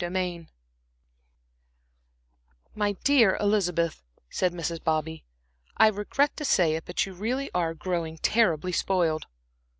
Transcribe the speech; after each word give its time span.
Chapter 0.03 0.15
XVI 0.17 0.47
"My 2.73 2.93
dear 3.03 3.37
Elizabeth," 3.39 4.01
said 4.31 4.51
Mrs. 4.51 4.83
Bobby, 4.83 5.25
"I 5.77 5.89
regret 5.89 6.35
to 6.37 6.43
say 6.43 6.73
it, 6.73 6.85
but 6.85 7.05
you 7.05 7.13
really 7.13 7.51
are 7.53 7.75
growing 7.75 8.17
terribly 8.17 8.71
spoiled." 8.71 9.27